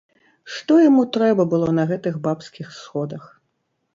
[0.53, 3.23] Што яму трэба было на гэтых бабскіх сходах?